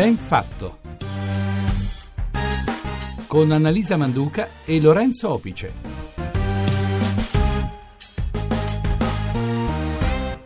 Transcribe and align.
Ben 0.00 0.16
fatto. 0.16 0.78
Con 3.26 3.52
Annalisa 3.52 3.98
Manduca 3.98 4.48
e 4.64 4.80
Lorenzo 4.80 5.28
Opice. 5.28 5.72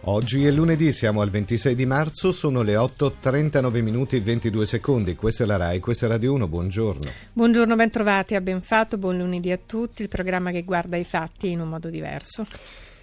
Oggi 0.06 0.44
è 0.44 0.50
lunedì, 0.50 0.90
siamo 0.92 1.20
al 1.20 1.30
26 1.30 1.76
di 1.76 1.86
marzo, 1.86 2.32
sono 2.32 2.62
le 2.62 2.74
8.39 2.74 3.80
minuti 3.80 4.16
e 4.16 4.20
22 4.22 4.66
secondi. 4.66 5.14
Questa 5.14 5.44
è 5.44 5.46
la 5.46 5.54
RAI, 5.54 5.78
questa 5.78 6.06
è 6.06 6.08
Radio 6.08 6.32
1, 6.32 6.48
buongiorno. 6.48 7.10
Buongiorno, 7.32 7.76
ben 7.76 7.90
trovati 7.90 8.34
a 8.34 8.40
Ben 8.40 8.60
Fatto, 8.60 8.98
buon 8.98 9.18
lunedì 9.18 9.52
a 9.52 9.60
tutti, 9.64 10.02
il 10.02 10.08
programma 10.08 10.50
che 10.50 10.64
guarda 10.64 10.96
i 10.96 11.04
fatti 11.04 11.50
in 11.50 11.60
un 11.60 11.68
modo 11.68 11.90
diverso. 11.90 12.44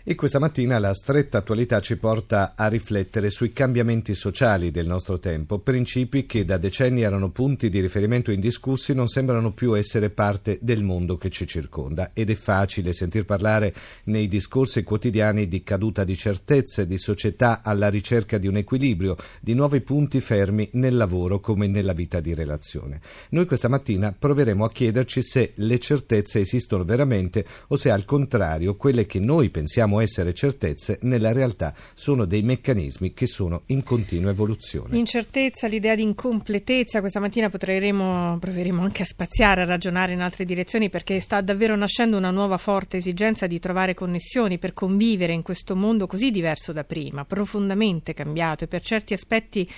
E 0.03 0.15
questa 0.15 0.39
mattina 0.39 0.79
la 0.79 0.95
stretta 0.95 1.37
attualità 1.37 1.79
ci 1.79 1.95
porta 1.95 2.53
a 2.55 2.67
riflettere 2.67 3.29
sui 3.29 3.53
cambiamenti 3.53 4.15
sociali 4.15 4.71
del 4.71 4.87
nostro 4.87 5.19
tempo, 5.19 5.59
principi 5.59 6.25
che 6.25 6.43
da 6.43 6.57
decenni 6.57 7.03
erano 7.03 7.29
punti 7.29 7.69
di 7.69 7.79
riferimento 7.79 8.31
indiscussi 8.31 8.95
non 8.95 9.09
sembrano 9.09 9.53
più 9.53 9.77
essere 9.77 10.09
parte 10.09 10.57
del 10.59 10.81
mondo 10.83 11.17
che 11.17 11.29
ci 11.29 11.45
circonda 11.45 12.11
ed 12.15 12.31
è 12.31 12.33
facile 12.33 12.93
sentir 12.93 13.25
parlare 13.25 13.75
nei 14.05 14.27
discorsi 14.27 14.81
quotidiani 14.81 15.47
di 15.47 15.61
caduta 15.61 16.03
di 16.03 16.17
certezze, 16.17 16.87
di 16.87 16.97
società 16.97 17.61
alla 17.63 17.87
ricerca 17.87 18.39
di 18.39 18.47
un 18.47 18.57
equilibrio, 18.57 19.15
di 19.39 19.53
nuovi 19.53 19.81
punti 19.81 20.19
fermi 20.19 20.67
nel 20.73 20.97
lavoro 20.97 21.39
come 21.39 21.67
nella 21.67 21.93
vita 21.93 22.19
di 22.19 22.33
relazione. 22.33 23.01
Noi 23.29 23.45
questa 23.45 23.67
mattina 23.67 24.15
proveremo 24.17 24.65
a 24.65 24.71
chiederci 24.71 25.21
se 25.21 25.51
le 25.57 25.77
certezze 25.77 26.39
esistono 26.39 26.83
veramente 26.83 27.45
o 27.67 27.77
se 27.77 27.91
al 27.91 28.03
contrario 28.05 28.75
quelle 28.75 29.05
che 29.05 29.19
noi 29.19 29.51
pensiamo 29.51 29.89
crediamo 29.91 29.99
essere 29.99 30.33
certezze, 30.33 30.99
nella 31.01 31.33
realtà 31.33 31.73
sono 31.93 32.25
dei 32.25 32.41
meccanismi 32.41 33.13
che 33.13 33.27
sono 33.27 33.63
in 33.67 33.83
continua 33.83 34.31
evoluzione. 34.31 34.97
Incertezza, 34.97 35.67
l'idea 35.67 35.95
di 35.95 36.03
incompletezza, 36.03 37.01
questa 37.01 37.19
mattina 37.19 37.49
potremo, 37.49 38.37
proveremo 38.39 38.81
anche 38.81 39.01
a 39.01 39.05
spaziare, 39.05 39.61
a 39.61 39.65
ragionare 39.65 40.13
in 40.13 40.21
altre 40.21 40.45
direzioni 40.45 40.89
perché 40.89 41.19
sta 41.19 41.41
davvero 41.41 41.75
nascendo 41.75 42.17
una 42.17 42.31
nuova 42.31 42.57
forte 42.57 42.97
esigenza 42.97 43.47
di 43.47 43.59
trovare 43.59 43.93
connessioni 43.93 44.57
per 44.57 44.73
convivere 44.73 45.33
in 45.33 45.41
questo 45.41 45.75
mondo 45.75 46.07
così 46.07 46.31
diverso 46.31 46.71
da 46.71 46.83
prima, 46.83 47.25
profondamente 47.25 48.13
cambiato 48.13 48.63
e 48.63 48.67
per 48.67 48.81
certi 48.81 49.13
aspetti 49.13 49.69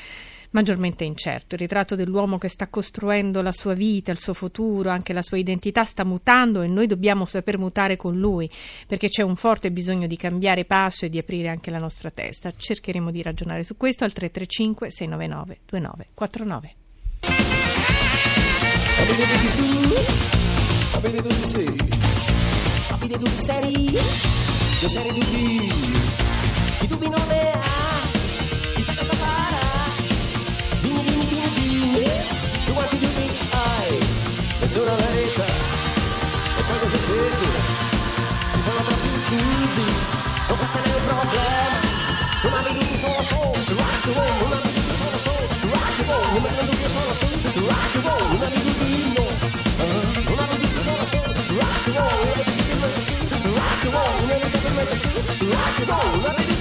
maggiormente 0.53 1.03
incerto. 1.03 1.55
Il 1.55 1.61
ritratto 1.61 1.95
dell'uomo 1.95 2.37
che 2.37 2.47
sta 2.47 2.67
costruendo 2.67 3.41
la 3.41 3.51
sua 3.51 3.73
vita, 3.73 4.11
il 4.11 4.17
suo 4.19 4.33
futuro, 4.33 4.89
anche 4.89 5.13
la 5.13 5.21
sua 5.21 5.37
identità 5.37 5.83
sta 5.83 6.03
mutando 6.03 6.61
e 6.61 6.67
noi 6.67 6.87
dobbiamo 6.87 7.25
saper 7.25 7.57
mutare 7.57 7.95
con 7.97 8.17
lui 8.17 8.49
perché 8.87 9.09
c'è 9.09 9.21
un 9.21 9.35
forte 9.35 9.71
bisogno 9.71 10.07
di 10.07 10.17
cambiare 10.17 10.65
passo 10.65 11.05
e 11.05 11.09
di 11.09 11.17
aprire 11.17 11.49
anche 11.49 11.69
la 11.69 11.79
nostra 11.79 12.09
testa. 12.09 12.53
Cercheremo 12.55 13.11
di 13.11 13.21
ragionare 13.21 13.63
su 13.63 13.77
questo 13.77 14.03
al 14.03 14.13
335 14.13 14.89
699 14.89 15.59
2949. 15.65 16.75
Chi 26.79 26.87
tu 26.87 27.09
non 27.09 27.27
ne 27.27 27.42
nessuna 34.73 34.95
verità 34.95 35.45
e 35.45 36.63
poi 36.66 36.79
cosa 36.79 36.97
segui 36.97 37.61
ci 38.53 38.61
sono 38.61 38.83
troppi 38.83 39.09
dubbi 39.11 39.85
non 40.47 40.57
è 40.57 40.95
un 40.95 41.05
problema 41.05 41.80
non 42.41 42.53
avevi 42.55 42.80
dubbi 42.80 42.97
sono 42.97 43.21
solo 43.21 43.53
rock 43.53 44.05
and 44.05 44.15
roll 44.15 44.38
non 44.39 44.52
avevi 44.53 44.73
dubbi 44.73 44.95
sono 44.95 45.17
solo 45.19 45.47
rock 45.61 45.99
and 45.99 46.09
roll 46.09 46.31
non 46.33 46.45
avevi 46.45 46.65
dubbi 46.65 46.89
sono 46.89 47.14
solo 47.14 47.36
rock 47.67 47.95
and 47.95 48.03
roll 48.03 48.27
non 48.31 48.42
avevi 48.42 48.61
dubbi 48.64 49.14
no 49.14 49.25
non 50.25 50.39
avevi 50.39 50.65
dubbi 50.65 50.81
sono 50.81 51.05
solo 51.05 51.33
rock 51.33 51.86
and 51.86 51.95
roll 51.95 52.31
adesso 52.33 52.52
ti 52.58 52.73
metti 52.73 53.02
sì 53.03 53.15
rock 53.30 53.83
and 53.83 53.93
roll 53.93 54.19
non 54.21 54.30
avevi 54.31 54.49
dubbi 54.49 54.95
sì 54.95 55.14
rock 55.52 55.77
and 55.77 55.87
roll 55.87 56.15
non 56.15 56.25
avevi 56.25 56.45
dubbi 56.45 56.52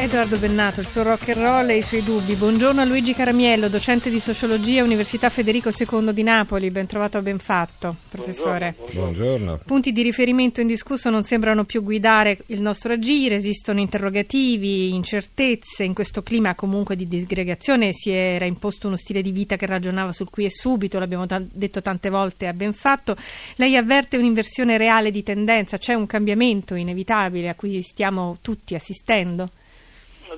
Edoardo 0.00 0.38
Bennato, 0.38 0.80
il 0.80 0.88
suo 0.88 1.02
rock 1.02 1.28
and 1.28 1.44
roll 1.44 1.68
e 1.68 1.76
i 1.76 1.82
suoi 1.82 2.02
dubbi. 2.02 2.34
Buongiorno 2.34 2.80
a 2.80 2.84
Luigi 2.84 3.12
Caramiello, 3.12 3.68
docente 3.68 4.08
di 4.08 4.18
sociologia 4.18 4.82
Università 4.82 5.28
Federico 5.28 5.68
II 5.78 6.14
di 6.14 6.22
Napoli. 6.22 6.70
Ben 6.70 6.86
trovato 6.86 7.18
a 7.18 7.22
ben 7.22 7.38
fatto, 7.38 7.96
professore. 8.08 8.76
Buongiorno. 8.76 9.00
buongiorno. 9.02 9.60
Punti 9.66 9.92
di 9.92 10.00
riferimento 10.00 10.62
indiscusso 10.62 11.10
non 11.10 11.22
sembrano 11.24 11.64
più 11.64 11.82
guidare 11.82 12.38
il 12.46 12.62
nostro 12.62 12.94
agire, 12.94 13.34
esistono 13.34 13.78
interrogativi, 13.78 14.94
incertezze. 14.94 15.84
In 15.84 15.92
questo 15.92 16.22
clima 16.22 16.54
comunque 16.54 16.96
di 16.96 17.06
disgregazione 17.06 17.92
si 17.92 18.08
era 18.08 18.46
imposto 18.46 18.86
uno 18.86 18.96
stile 18.96 19.20
di 19.20 19.32
vita 19.32 19.56
che 19.56 19.66
ragionava 19.66 20.14
sul 20.14 20.30
qui 20.30 20.46
e 20.46 20.50
subito, 20.50 20.98
l'abbiamo 20.98 21.26
t- 21.26 21.46
detto 21.52 21.82
tante 21.82 22.08
volte 22.08 22.46
a 22.46 22.54
ben 22.54 22.72
fatto. 22.72 23.16
Lei 23.56 23.76
avverte 23.76 24.16
un'inversione 24.16 24.78
reale 24.78 25.10
di 25.10 25.22
tendenza, 25.22 25.76
c'è 25.76 25.92
un 25.92 26.06
cambiamento 26.06 26.74
inevitabile 26.74 27.50
a 27.50 27.54
cui 27.54 27.82
stiamo 27.82 28.38
tutti 28.40 28.74
assistendo? 28.74 29.50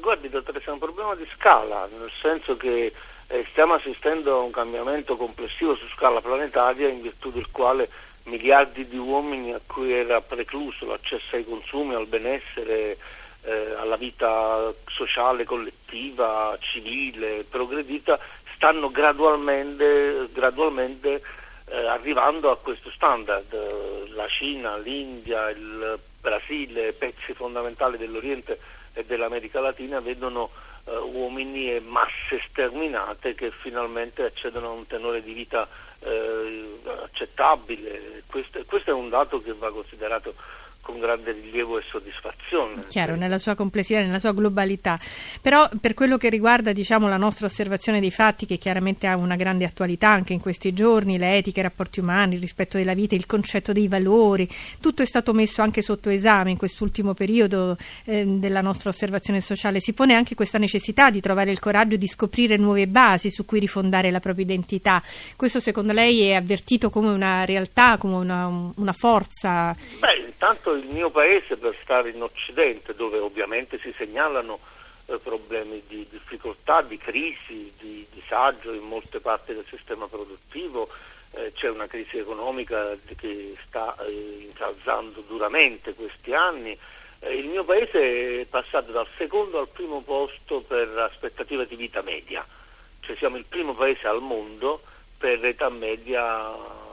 Guardi, 0.01 0.29
dottoressa, 0.31 0.71
è 0.71 0.73
un 0.73 0.79
problema 0.79 1.15
di 1.15 1.29
scala, 1.35 1.87
nel 1.87 2.11
senso 2.21 2.57
che 2.57 2.93
eh, 3.27 3.47
stiamo 3.51 3.75
assistendo 3.75 4.35
a 4.35 4.43
un 4.43 4.51
cambiamento 4.51 5.17
complessivo 5.17 5.77
su 5.77 5.87
scala 5.89 6.21
planetaria 6.21 6.89
in 6.89 7.03
virtù 7.03 7.31
del 7.31 7.51
quale 7.51 7.89
miliardi 8.25 8.89
di 8.89 8.97
uomini 8.97 9.53
a 9.53 9.61
cui 9.67 9.93
era 9.93 10.21
precluso 10.21 10.87
l'accesso 10.87 11.37
ai 11.37 11.45
consumi, 11.45 11.95
al 11.95 12.07
benessere, 12.07 12.97
eh, 13.43 13.75
alla 13.77 13.97
vita 13.97 14.73
sociale, 14.87 15.45
collettiva, 15.45 16.57
civile, 16.61 17.45
progredita, 17.45 18.19
stanno 18.55 18.91
gradualmente, 18.91 20.29
gradualmente 20.33 21.23
eh, 21.67 21.87
arrivando 21.87 22.51
a 22.51 22.57
questo 22.57 22.91
standard. 22.91 23.53
La 24.15 24.29
Cina, 24.29 24.79
l'India, 24.79 25.51
il 25.51 25.99
Brasile, 26.21 26.93
pezzi 26.93 27.35
fondamentali 27.35 27.99
dell'Oriente 27.99 28.59
e 28.95 29.05
dell'America 29.05 29.61
Latina 29.61 30.01
vedono 30.01 30.51
eh, 30.85 30.97
uomini 30.97 31.73
e 31.73 31.81
masse 31.81 32.43
sterminate 32.49 33.35
che 33.35 33.51
finalmente 33.51 34.25
accedono 34.25 34.69
a 34.69 34.73
un 34.73 34.87
tenore 34.87 35.23
di 35.23 35.33
vita 35.33 35.69
eh, 36.01 36.79
accettabile. 37.03 38.23
Questo, 38.27 38.65
questo, 38.67 38.91
è 38.91 38.95
un 38.95 39.09
dato 39.09 39.41
che 39.41 39.53
va 39.53 39.71
considerato 39.71 40.35
con 40.83 40.99
grande 40.99 41.33
rilievo 41.33 41.79
e 41.79 41.83
soddisfazione. 41.89 42.85
Chiaro, 42.89 43.15
nella 43.15 43.39
sua 43.39 43.55
complessità, 43.55 44.01
nella 44.01 44.19
sua 44.19 44.33
globalità. 44.33 44.99
Però 45.41 45.69
per 45.81 45.95
quello 45.95 46.19
che 46.19 46.29
riguarda 46.29 46.73
diciamo, 46.73 47.09
la 47.09 47.17
nostra 47.17 47.47
osservazione 47.47 48.01
dei 48.01 48.11
fatti, 48.11 48.47
che 48.47 48.59
chiaramente 48.59 49.07
ha 49.07 49.17
una 49.17 49.37
grande 49.37 49.65
attualità 49.65 50.09
anche 50.09 50.33
in 50.33 50.41
questi 50.41 50.73
giorni, 50.73 51.19
le 51.19 51.37
etiche, 51.37 51.61
i 51.61 51.63
rapporti 51.63 52.01
umani, 52.01 52.35
il 52.35 52.41
rispetto 52.41 52.77
della 52.77 52.95
vita, 52.95 53.15
il 53.15 53.27
concetto 53.27 53.73
dei 53.73 53.87
valori, 53.87 54.49
tutto 54.81 55.03
è 55.03 55.07
stato 55.07 55.33
messo 55.33 55.63
anche 55.63 55.83
sotto 55.83 56.11
esame 56.11 56.51
in 56.51 56.57
quest'ultimo 56.57 57.15
periodo 57.15 57.77
eh, 58.05 58.25
della 58.27 58.61
nostra 58.61 58.91
osservazione 58.91 59.41
sociale. 59.41 59.81
Si 59.81 59.93
pone 59.93 60.15
anche 60.15 60.35
questa 60.35 60.59
necessità 60.59 61.11
di 61.11 61.21
trovare 61.21 61.53
il 61.53 61.61
coraggio 61.61 61.97
di 61.97 62.09
scoprire 62.09 62.57
nuove 62.57 62.89
basi 62.89 63.31
su 63.31 63.45
cui 63.45 63.61
rifondare 63.61 64.11
la 64.11 64.21
propria 64.21 64.45
identità. 64.45 65.01
Questo 65.37 65.61
secondo 65.61 65.93
lei 65.93 66.23
è 66.23 66.35
avvertito 66.35 66.91
come 66.91 67.11
una 67.11 67.45
realtà, 67.45 67.97
come 67.99 68.17
una, 68.17 68.73
una 68.75 68.93
forza? 68.93 69.75
Beh, 70.01 70.22
intanto 70.43 70.73
il 70.73 70.87
mio 70.87 71.09
paese 71.09 71.57
per 71.57 71.79
stare 71.85 72.11
in 72.11 72.21
Occidente, 72.21 72.97
dove 72.97 73.19
ovviamente 73.19 73.79
si 73.79 73.95
segnalano 73.97 74.59
eh, 75.07 75.17
problemi 75.19 75.81
di 75.87 76.05
difficoltà, 76.11 76.83
di 76.83 76.99
crisi, 76.99 77.73
di 77.79 78.05
disagio 78.11 78.73
in 78.73 78.83
molte 78.83 79.21
parti 79.21 79.55
del 79.55 79.65
sistema 79.69 80.09
produttivo, 80.09 80.89
eh, 81.31 81.53
c'è 81.55 81.71
una 81.71 81.87
crisi 81.87 82.19
economica 82.19 82.97
che 83.17 83.55
sta 83.65 83.95
eh, 84.05 84.47
incalzando 84.49 85.21
duramente 85.29 85.95
questi 85.95 86.35
anni. 86.35 86.77
Eh, 87.21 87.37
il 87.37 87.47
mio 87.47 87.63
paese 87.63 88.41
è 88.41 88.45
passato 88.47 88.91
dal 88.91 89.07
secondo 89.17 89.61
al 89.61 89.69
primo 89.69 90.01
posto 90.01 90.61
per 90.63 90.89
aspettativa 90.99 91.63
di 91.63 91.77
vita 91.77 92.03
media, 92.03 92.45
cioè 92.99 93.15
siamo 93.15 93.37
il 93.37 93.45
primo 93.49 93.75
paese 93.75 94.09
al 94.09 94.21
mondo 94.21 94.83
per 95.19 95.45
età 95.45 95.69
media 95.69 96.91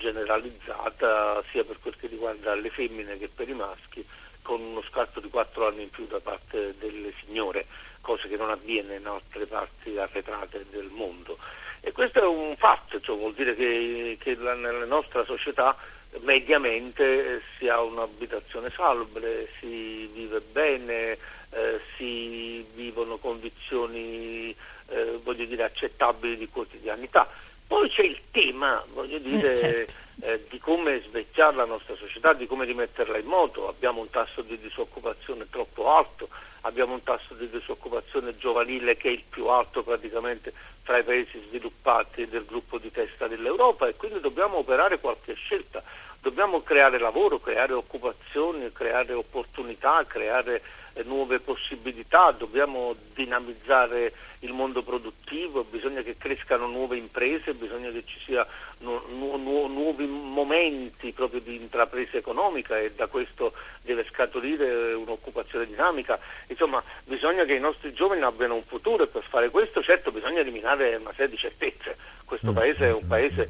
generalizzata 0.00 1.42
sia 1.50 1.62
per 1.62 1.78
quel 1.80 1.94
che 1.96 2.08
riguarda 2.08 2.54
le 2.54 2.70
femmine 2.70 3.18
che 3.18 3.28
per 3.28 3.48
i 3.48 3.54
maschi, 3.54 4.04
con 4.42 4.60
uno 4.60 4.82
scatto 4.82 5.20
di 5.20 5.28
4 5.28 5.68
anni 5.68 5.82
in 5.82 5.90
più 5.90 6.06
da 6.06 6.18
parte 6.18 6.74
delle 6.78 7.12
signore, 7.22 7.66
cosa 8.00 8.26
che 8.26 8.36
non 8.36 8.50
avviene 8.50 8.96
in 8.96 9.06
altre 9.06 9.46
parti 9.46 9.96
arretrate 9.96 10.64
del 10.70 10.88
mondo. 10.88 11.38
E 11.82 11.92
questo 11.92 12.20
è 12.20 12.26
un 12.26 12.56
fatto, 12.56 13.00
cioè 13.00 13.16
vuol 13.16 13.34
dire 13.34 13.54
che, 13.54 14.16
che 14.18 14.34
la, 14.36 14.54
nella 14.54 14.86
nostra 14.86 15.24
società 15.24 15.76
mediamente 16.22 17.42
si 17.56 17.68
ha 17.68 17.80
un'abitazione 17.80 18.70
salubre, 18.70 19.48
si 19.60 20.06
vive 20.12 20.40
bene, 20.40 21.16
eh, 21.50 21.80
si 21.96 22.66
vivono 22.74 23.18
condizioni 23.18 24.54
eh, 24.88 25.20
dire, 25.24 25.62
accettabili 25.62 26.36
di 26.36 26.48
quotidianità 26.48 27.28
Poi 27.70 27.88
c'è 27.88 28.02
il 28.02 28.18
tema, 28.32 28.84
voglio 28.94 29.18
dire, 29.20 29.52
Eh, 29.52 29.86
certo. 29.86 30.26
eh, 30.26 30.44
di 30.50 30.58
come 30.58 31.02
svecchiare 31.06 31.54
la 31.54 31.66
nostra 31.66 31.94
società, 31.94 32.32
di 32.32 32.48
come 32.48 32.64
rimetterla 32.64 33.16
in 33.16 33.26
moto. 33.26 33.68
Abbiamo 33.68 34.00
un 34.00 34.10
tasso 34.10 34.42
di 34.42 34.58
disoccupazione 34.58 35.46
troppo 35.48 35.88
alto, 35.88 36.28
abbiamo 36.62 36.94
un 36.94 37.02
tasso 37.04 37.32
di 37.34 37.48
disoccupazione 37.48 38.36
giovanile 38.38 38.96
che 38.96 39.06
è 39.10 39.12
il 39.12 39.22
più 39.22 39.46
alto 39.46 39.84
praticamente 39.84 40.52
tra 40.82 40.98
i 40.98 41.04
paesi 41.04 41.40
sviluppati 41.46 42.26
del 42.26 42.44
gruppo 42.44 42.76
di 42.78 42.90
testa 42.90 43.28
dell'Europa 43.28 43.86
e 43.86 43.94
quindi 43.94 44.18
dobbiamo 44.18 44.56
operare 44.56 44.98
qualche 44.98 45.34
scelta. 45.34 45.80
Dobbiamo 46.22 46.62
creare 46.62 46.98
lavoro, 46.98 47.38
creare 47.40 47.72
occupazioni, 47.72 48.70
creare 48.72 49.14
opportunità, 49.14 50.04
creare 50.06 50.60
eh, 50.92 51.02
nuove 51.02 51.40
possibilità, 51.40 52.30
dobbiamo 52.32 52.94
dinamizzare 53.14 54.12
il 54.40 54.52
mondo 54.52 54.82
produttivo, 54.82 55.64
bisogna 55.64 56.02
che 56.02 56.16
crescano 56.18 56.66
nuove 56.66 56.98
imprese, 56.98 57.54
bisogna 57.54 57.90
che 57.90 58.04
ci 58.04 58.18
sia 58.24 58.46
nu- 58.78 59.00
nu- 59.08 59.36
nu- 59.36 59.66
nuovi 59.68 60.06
momenti 60.06 61.12
proprio 61.12 61.40
di 61.40 61.56
intrapresa 61.56 62.18
economica 62.18 62.78
e 62.78 62.92
da 62.92 63.06
questo 63.06 63.54
deve 63.82 64.04
scaturire 64.10 64.92
un'occupazione 64.92 65.66
dinamica. 65.66 66.18
Insomma, 66.48 66.82
bisogna 67.04 67.44
che 67.44 67.54
i 67.54 67.60
nostri 67.60 67.94
giovani 67.94 68.22
abbiano 68.22 68.56
un 68.56 68.64
futuro 68.64 69.04
e 69.04 69.08
per 69.08 69.22
fare 69.22 69.48
questo 69.48 69.82
certo 69.82 70.10
bisogna 70.10 70.40
eliminare 70.40 70.96
una 70.96 71.12
serie 71.12 71.30
di 71.30 71.38
certezze. 71.38 71.96
Questo 72.24 72.52
paese 72.52 72.86
è 72.86 72.92
un 72.92 73.06
paese 73.08 73.48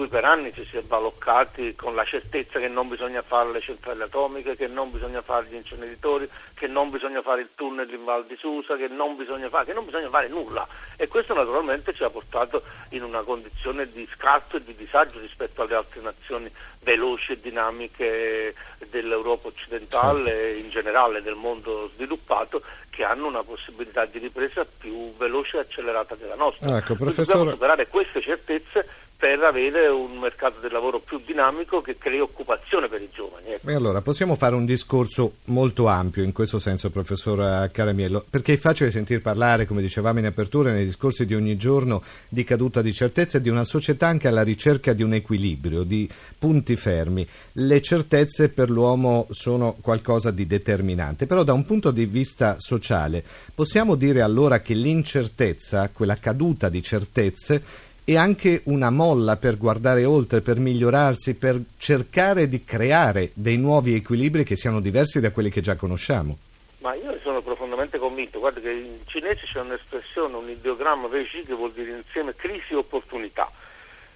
cui 0.00 0.08
per 0.08 0.24
anni 0.24 0.50
ci 0.54 0.64
si 0.64 0.78
è 0.78 0.80
baloccati 0.80 1.74
con 1.76 1.94
la 1.94 2.06
certezza 2.06 2.58
che 2.58 2.68
non 2.68 2.88
bisogna 2.88 3.20
fare 3.20 3.52
le 3.52 3.60
centrali 3.60 4.00
atomiche, 4.00 4.56
che 4.56 4.66
non 4.66 4.90
bisogna 4.90 5.20
fare 5.20 5.44
gli 5.50 5.56
inceneritori, 5.56 6.26
che 6.54 6.66
non 6.68 6.88
bisogna 6.88 7.20
fare 7.20 7.42
il 7.42 7.50
tunnel 7.54 7.92
in 7.92 8.04
Val 8.04 8.24
di 8.24 8.34
Susa, 8.36 8.76
che 8.76 8.88
non 8.88 9.14
bisogna 9.16 9.50
fare, 9.50 9.66
che 9.66 9.74
non 9.74 9.84
bisogna 9.84 10.08
fare 10.08 10.28
nulla. 10.28 10.66
E 10.96 11.06
questo 11.06 11.34
naturalmente 11.34 11.92
ci 11.92 12.02
ha 12.02 12.08
portato 12.08 12.62
in 12.90 13.02
una 13.02 13.20
condizione 13.20 13.90
di 13.90 14.08
scatto 14.14 14.56
e 14.56 14.64
di 14.64 14.74
disagio 14.74 15.18
rispetto 15.20 15.60
alle 15.60 15.74
altre 15.74 16.00
nazioni 16.00 16.50
veloci 16.82 17.32
e 17.32 17.40
dinamiche 17.40 18.54
dell'Europa 18.88 19.48
occidentale 19.48 20.52
e 20.52 20.56
in 20.56 20.70
generale 20.70 21.20
del 21.20 21.34
mondo 21.34 21.90
sviluppato 21.92 22.62
che 22.88 23.04
hanno 23.04 23.26
una 23.26 23.42
possibilità 23.42 24.06
di 24.06 24.18
ripresa 24.18 24.64
più 24.64 25.14
veloce 25.18 25.58
e 25.58 25.60
accelerata 25.60 26.14
della 26.14 26.36
nostra. 26.36 26.78
Ecco, 26.78 26.94
professore- 26.94 27.26
Dobbiamo 27.26 27.50
superare 27.50 27.86
queste 27.88 28.22
certezze 28.22 29.08
per 29.20 29.38
avere 29.42 29.86
un 29.88 30.18
mercato 30.18 30.60
del 30.60 30.72
lavoro 30.72 30.98
più 30.98 31.20
dinamico 31.22 31.82
che 31.82 31.98
crei 31.98 32.20
occupazione 32.20 32.88
per 32.88 33.02
i 33.02 33.10
giovani. 33.12 33.52
ecco. 33.52 33.70
Allora 33.70 34.00
possiamo 34.00 34.34
fare 34.34 34.54
un 34.54 34.64
discorso 34.64 35.34
molto 35.44 35.88
ampio 35.88 36.22
in 36.22 36.32
questo 36.32 36.58
senso, 36.58 36.88
professor 36.88 37.70
Caramiello, 37.70 38.24
perché 38.30 38.54
è 38.54 38.56
facile 38.56 38.90
sentir 38.90 39.20
parlare, 39.20 39.66
come 39.66 39.82
dicevamo 39.82 40.20
in 40.20 40.24
apertura, 40.24 40.72
nei 40.72 40.86
discorsi 40.86 41.26
di 41.26 41.34
ogni 41.34 41.58
giorno, 41.58 42.02
di 42.30 42.44
caduta 42.44 42.80
di 42.80 42.94
certezze 42.94 43.42
di 43.42 43.50
una 43.50 43.64
società 43.64 44.06
anche 44.06 44.26
alla 44.26 44.42
ricerca 44.42 44.94
di 44.94 45.02
un 45.02 45.12
equilibrio, 45.12 45.82
di 45.82 46.08
punti 46.38 46.74
fermi. 46.76 47.28
Le 47.52 47.82
certezze 47.82 48.48
per 48.48 48.70
l'uomo 48.70 49.26
sono 49.32 49.76
qualcosa 49.82 50.30
di 50.30 50.46
determinante, 50.46 51.26
però 51.26 51.42
da 51.42 51.52
un 51.52 51.66
punto 51.66 51.90
di 51.90 52.06
vista 52.06 52.56
sociale 52.58 53.22
possiamo 53.54 53.96
dire 53.96 54.22
allora 54.22 54.60
che 54.60 54.72
l'incertezza, 54.72 55.90
quella 55.90 56.16
caduta 56.16 56.70
di 56.70 56.82
certezze, 56.82 57.88
è 58.12 58.16
anche 58.16 58.62
una 58.64 58.90
molla 58.90 59.36
per 59.36 59.56
guardare 59.56 60.04
oltre, 60.04 60.40
per 60.40 60.58
migliorarsi, 60.58 61.36
per 61.36 61.60
cercare 61.78 62.48
di 62.48 62.64
creare 62.64 63.30
dei 63.34 63.56
nuovi 63.56 63.94
equilibri 63.94 64.42
che 64.42 64.56
siano 64.56 64.80
diversi 64.80 65.20
da 65.20 65.30
quelli 65.30 65.48
che 65.48 65.60
già 65.60 65.76
conosciamo. 65.76 66.36
Ma 66.78 66.92
io 66.94 67.16
sono 67.22 67.40
profondamente 67.40 67.98
convinto, 67.98 68.40
guarda 68.40 68.58
che 68.58 68.70
in 68.70 68.98
cinese 69.06 69.42
c'è 69.46 69.60
un'espressione, 69.60 70.34
un 70.34 70.48
ideogramma 70.48 71.06
Veci 71.06 71.44
che 71.44 71.54
vuol 71.54 71.70
dire 71.70 71.98
insieme 71.98 72.34
crisi 72.34 72.72
e 72.72 72.76
opportunità. 72.76 73.48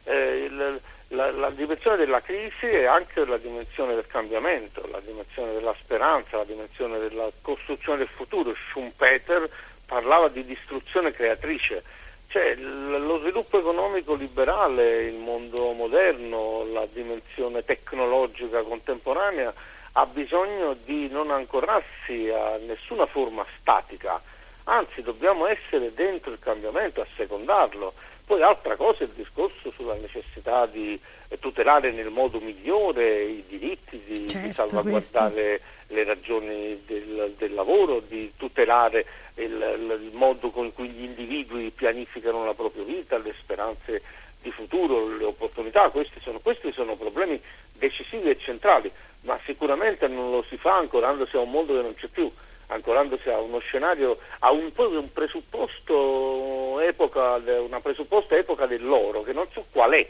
Eh, 0.02 0.48
il- 0.50 0.80
la, 1.08 1.30
la 1.30 1.50
dimensione 1.50 1.96
della 1.96 2.20
crisi 2.20 2.66
è 2.66 2.86
anche 2.86 3.24
la 3.24 3.36
dimensione 3.36 3.94
del 3.94 4.08
cambiamento, 4.08 4.88
la 4.90 5.00
dimensione 5.04 5.52
della 5.52 5.74
speranza, 5.80 6.38
la 6.38 6.44
dimensione 6.44 6.98
della 6.98 7.30
costruzione 7.42 7.98
del 7.98 8.08
futuro. 8.08 8.54
Schumpeter 8.70 9.48
parlava 9.86 10.28
di 10.28 10.44
distruzione 10.44 11.12
creatrice. 11.12 11.84
Cioè, 12.34 12.56
lo 12.56 13.20
sviluppo 13.20 13.60
economico 13.60 14.14
liberale, 14.14 15.04
il 15.04 15.14
mondo 15.14 15.70
moderno, 15.70 16.66
la 16.72 16.84
dimensione 16.92 17.64
tecnologica 17.64 18.60
contemporanea 18.62 19.54
ha 19.92 20.06
bisogno 20.06 20.74
di 20.84 21.08
non 21.10 21.30
ancorarsi 21.30 22.28
a 22.30 22.56
nessuna 22.56 23.06
forma 23.06 23.46
statica, 23.60 24.20
anzi 24.64 25.02
dobbiamo 25.02 25.46
essere 25.46 25.94
dentro 25.94 26.32
il 26.32 26.40
cambiamento, 26.40 27.02
assecondarlo. 27.02 27.94
Poi 28.26 28.40
altra 28.42 28.74
cosa 28.76 29.00
è 29.00 29.02
il 29.02 29.10
discorso 29.14 29.70
sulla 29.72 29.94
necessità 29.96 30.64
di 30.66 30.98
tutelare 31.40 31.90
nel 31.92 32.08
modo 32.10 32.38
migliore 32.40 33.22
i 33.24 33.44
diritti, 33.46 34.00
di, 34.04 34.20
di 34.20 34.28
Certo, 34.28 34.52
salvaguardare 34.54 35.60
le 35.88 36.04
ragioni 36.04 36.82
del, 36.86 37.34
del 37.36 37.52
lavoro, 37.52 38.00
di 38.00 38.32
tutelare 38.36 39.04
il, 39.36 39.44
il- 39.52 40.00
il 40.10 40.16
modo 40.16 40.50
con 40.50 40.72
cui 40.72 40.88
gli 40.88 41.02
individui 41.04 41.70
pianificano 41.70 42.44
la 42.46 42.54
propria 42.54 42.84
vita, 42.84 43.18
le 43.18 43.34
speranze 43.38 44.00
di 44.40 44.50
futuro, 44.50 45.06
le 45.16 45.24
opportunità, 45.24 45.90
questi 45.90 46.18
sono, 46.20 46.38
questi 46.38 46.72
sono 46.72 46.96
problemi 46.96 47.38
decisivi 47.74 48.30
e 48.30 48.38
centrali, 48.38 48.90
ma 49.22 49.38
sicuramente 49.44 50.06
non 50.08 50.30
lo 50.30 50.42
si 50.48 50.56
fa 50.56 50.76
ancorandosi 50.76 51.36
a 51.36 51.40
un 51.40 51.50
mondo 51.50 51.74
che 51.74 51.82
non 51.82 51.94
c'è 51.94 52.06
più, 52.08 52.30
ancorandosi 52.74 53.28
a 53.30 53.38
uno 53.38 53.58
scenario, 53.60 54.18
a 54.40 54.50
un, 54.50 54.70
un 54.74 55.12
presupposto 55.12 56.80
epoca, 56.80 57.40
una 57.60 57.80
presupposta 57.80 58.36
epoca 58.36 58.66
dell'oro, 58.66 59.22
che 59.22 59.32
non 59.32 59.46
so 59.52 59.64
qual 59.70 59.92
è, 59.92 60.08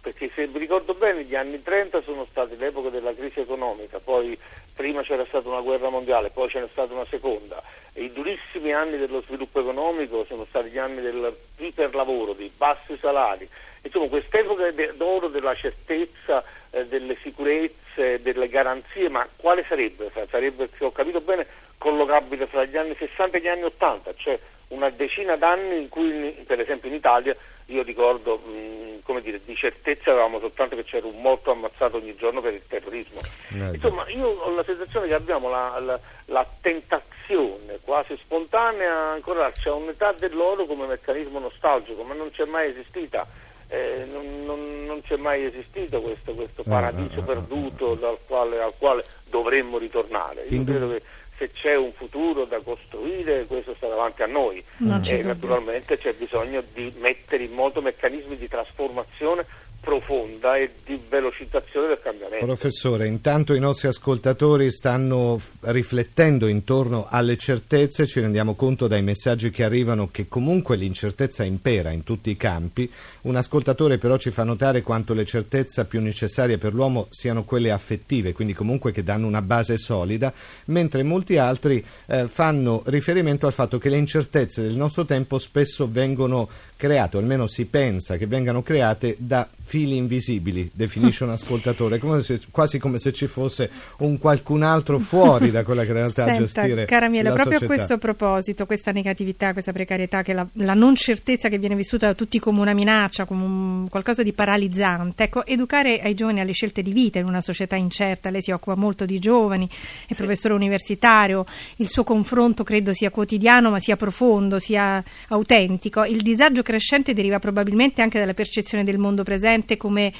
perché 0.00 0.30
se 0.34 0.46
vi 0.46 0.58
ricordo 0.58 0.94
bene 0.94 1.24
gli 1.24 1.34
anni 1.34 1.62
30 1.62 2.02
sono 2.02 2.26
stati 2.30 2.56
l'epoca 2.56 2.90
della 2.90 3.14
crisi 3.14 3.40
economica, 3.40 3.98
poi 3.98 4.38
prima 4.74 5.02
c'era 5.02 5.24
stata 5.26 5.48
una 5.48 5.60
guerra 5.60 5.88
mondiale, 5.88 6.30
poi 6.30 6.48
ce 6.48 6.60
n'è 6.60 6.68
stata 6.70 6.92
una 6.92 7.06
seconda, 7.08 7.62
e 7.92 8.04
i 8.04 8.12
durissimi 8.12 8.72
anni 8.72 8.98
dello 8.98 9.22
sviluppo 9.22 9.60
economico 9.60 10.24
sono 10.24 10.44
stati 10.48 10.70
gli 10.70 10.78
anni 10.78 11.00
del 11.00 11.34
iperlavoro, 11.58 12.32
dei 12.34 12.52
bassi 12.54 12.96
salari, 12.98 13.48
insomma 13.82 14.08
quest'epoca 14.08 14.70
d'oro 14.94 15.28
della 15.28 15.54
certezza, 15.54 16.42
eh, 16.70 16.86
delle 16.86 17.16
sicurezze, 17.22 18.20
delle 18.22 18.48
garanzie, 18.48 19.08
ma 19.08 19.26
quale 19.36 19.64
sarebbe? 19.68 20.10
Sa- 20.14 20.26
Sarebbe, 20.30 20.68
se 20.76 20.84
ho 20.84 20.92
capito 20.92 21.20
bene, 21.20 21.46
collocabile 21.78 22.46
fra 22.46 22.64
gli 22.64 22.76
anni 22.76 22.94
60 22.96 23.36
e 23.36 23.40
gli 23.40 23.48
anni 23.48 23.64
80, 23.64 24.14
cioè 24.16 24.38
una 24.68 24.88
decina 24.90 25.36
d'anni 25.36 25.76
in 25.82 25.88
cui, 25.88 26.30
per 26.46 26.60
esempio 26.60 26.88
in 26.88 26.94
Italia, 26.94 27.36
io 27.66 27.82
ricordo, 27.82 28.38
mh, 28.38 29.02
come 29.02 29.20
dire, 29.20 29.40
di 29.44 29.54
certezza 29.54 30.10
avevamo 30.10 30.38
soltanto 30.40 30.76
che 30.76 30.84
c'era 30.84 31.06
un 31.06 31.20
morto 31.20 31.50
ammazzato 31.50 31.96
ogni 31.98 32.14
giorno 32.16 32.40
per 32.40 32.54
il 32.54 32.62
terrorismo. 32.66 33.20
Eh, 33.52 33.74
Insomma, 33.74 34.08
io 34.08 34.26
ho 34.28 34.50
la 34.54 34.64
sensazione 34.64 35.08
che 35.08 35.14
abbiamo 35.14 35.48
la, 35.50 35.78
la- 35.80 36.00
la 36.26 36.46
tentazione 36.60 37.78
quasi 37.82 38.16
spontanea 38.16 38.92
a 38.92 39.12
ancorarci 39.12 39.68
a 39.68 39.74
un'età 39.74 40.12
dell'oro 40.12 40.64
come 40.66 40.86
meccanismo 40.86 41.38
nostalgico, 41.38 42.02
ma 42.02 42.14
non 42.14 42.30
c'è 42.30 42.44
mai 42.44 42.70
esistita. 42.70 43.26
Eh, 43.72 44.04
non, 44.12 44.44
non- 44.44 44.84
non 44.84 45.00
c'è 45.02 45.16
mai 45.16 45.44
esistito 45.44 46.00
questo, 46.02 46.34
questo 46.34 46.62
paradiso 46.62 47.20
ah, 47.20 47.22
ah, 47.22 47.26
perduto 47.26 47.94
dal 47.94 48.18
quale- 48.26 48.60
al 48.60 48.74
quale 48.76 49.04
dovremmo 49.30 49.78
ritornare. 49.78 50.44
Io 50.48 50.62
credo 50.64 50.88
che 50.88 51.02
se 51.38 51.50
c'è 51.52 51.74
un 51.74 51.90
futuro 51.92 52.44
da 52.44 52.60
costruire, 52.60 53.46
questo 53.46 53.74
sta 53.74 53.88
davanti 53.88 54.22
a 54.22 54.26
noi. 54.26 54.62
Non 54.78 55.00
e 55.08 55.22
naturalmente 55.22 55.96
c'è 55.96 56.12
bisogno 56.12 56.62
di 56.74 56.92
mettere 56.98 57.44
in 57.44 57.52
moto 57.52 57.80
meccanismi 57.80 58.36
di 58.36 58.46
trasformazione 58.46 59.46
profonda 59.82 60.56
e 60.56 60.70
di 60.84 60.98
velocizzazione 61.08 61.88
del 61.88 61.98
cambiamento. 62.00 62.46
Professore, 62.46 63.08
intanto 63.08 63.52
i 63.52 63.58
nostri 63.58 63.88
ascoltatori 63.88 64.70
stanno 64.70 65.40
riflettendo 65.62 66.46
intorno 66.46 67.06
alle 67.10 67.36
certezze, 67.36 68.06
ci 68.06 68.20
rendiamo 68.20 68.54
conto 68.54 68.86
dai 68.86 69.02
messaggi 69.02 69.50
che 69.50 69.64
arrivano 69.64 70.08
che 70.08 70.28
comunque 70.28 70.76
l'incertezza 70.76 71.42
impera 71.42 71.90
in 71.90 72.04
tutti 72.04 72.30
i 72.30 72.36
campi. 72.36 72.90
Un 73.22 73.34
ascoltatore 73.34 73.98
però 73.98 74.16
ci 74.16 74.30
fa 74.30 74.44
notare 74.44 74.82
quanto 74.82 75.14
le 75.14 75.24
certezze 75.24 75.84
più 75.84 76.00
necessarie 76.00 76.58
per 76.58 76.74
l'uomo 76.74 77.08
siano 77.10 77.42
quelle 77.42 77.72
affettive, 77.72 78.32
quindi 78.32 78.54
comunque 78.54 78.92
che 78.92 79.02
danno 79.02 79.26
una 79.26 79.42
base 79.42 79.78
solida, 79.78 80.32
mentre 80.66 81.02
molti 81.02 81.38
altri 81.38 81.84
eh, 82.06 82.28
fanno 82.28 82.82
riferimento 82.86 83.46
al 83.46 83.52
fatto 83.52 83.78
che 83.78 83.88
le 83.88 83.96
incertezze 83.96 84.62
del 84.62 84.76
nostro 84.76 85.04
tempo 85.04 85.38
spesso 85.38 85.88
vengono 85.90 86.48
create, 86.76 87.16
o 87.16 87.20
almeno 87.20 87.48
si 87.48 87.66
pensa 87.66 88.16
che 88.16 88.26
vengano 88.26 88.62
create 88.62 89.16
da 89.18 89.48
fili 89.72 89.96
invisibili, 89.96 90.70
definisce 90.74 91.24
un 91.24 91.30
ascoltatore, 91.32 91.96
come 91.96 92.20
se- 92.20 92.40
quasi 92.50 92.78
come 92.78 92.98
se 92.98 93.10
ci 93.10 93.26
fosse 93.26 93.70
un 94.00 94.18
qualcun 94.18 94.62
altro 94.62 94.98
fuori 94.98 95.50
da 95.50 95.64
quella 95.64 95.80
che 95.84 95.88
in 95.88 95.94
realtà 95.94 96.24
Senta, 96.26 96.40
gestire 96.40 96.84
cara 96.84 97.08
Miele, 97.08 97.30
proprio 97.32 97.52
società. 97.54 97.64
a 97.72 97.76
questo 97.76 97.96
proposito, 97.96 98.66
questa 98.66 98.90
negatività, 98.90 99.54
questa 99.54 99.72
precarietà, 99.72 100.20
che 100.20 100.34
la, 100.34 100.46
la 100.56 100.74
non 100.74 100.94
certezza 100.94 101.48
che 101.48 101.56
viene 101.56 101.74
vissuta 101.74 102.08
da 102.08 102.12
tutti 102.12 102.38
come 102.38 102.60
una 102.60 102.74
minaccia, 102.74 103.24
come 103.24 103.44
un- 103.44 103.86
qualcosa 103.88 104.22
di 104.22 104.34
paralizzante. 104.34 105.22
Ecco, 105.22 105.46
educare 105.46 106.00
ai 106.02 106.12
giovani 106.12 106.40
alle 106.40 106.52
scelte 106.52 106.82
di 106.82 106.92
vita 106.92 107.18
in 107.18 107.24
una 107.24 107.40
società 107.40 107.74
incerta, 107.74 108.28
lei 108.28 108.42
si 108.42 108.50
occupa 108.50 108.78
molto 108.78 109.06
di 109.06 109.18
giovani, 109.18 109.66
è 110.06 110.12
professore 110.12 110.52
universitario, 110.52 111.46
il 111.76 111.88
suo 111.88 112.04
confronto 112.04 112.62
credo 112.62 112.92
sia 112.92 113.08
quotidiano 113.08 113.70
ma 113.70 113.80
sia 113.80 113.96
profondo, 113.96 114.58
sia 114.58 115.02
autentico. 115.28 116.04
Il 116.04 116.20
disagio 116.20 116.60
crescente 116.60 117.14
deriva 117.14 117.38
probabilmente 117.38 118.02
anche 118.02 118.18
dalla 118.18 118.34
percezione 118.34 118.84
del 118.84 118.98
mondo 118.98 119.22
presente 119.22 119.60
come, 119.76 120.12